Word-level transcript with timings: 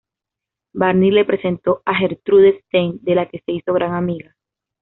Barney 0.73 1.11
le 1.11 1.25
presentó 1.25 1.83
a 1.85 1.93
Gertrude 1.93 2.59
Stein, 2.63 2.97
de 3.03 3.13
la 3.13 3.29
que 3.29 3.37
se 3.45 3.51
hizo 3.51 3.71
gran 3.71 3.93
amiga. 3.93 4.35